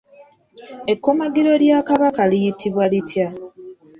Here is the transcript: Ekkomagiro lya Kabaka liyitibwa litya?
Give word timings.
Ekkomagiro 0.93 1.51
lya 1.63 1.79
Kabaka 1.87 2.21
liyitibwa 2.31 2.83
litya? 2.91 3.27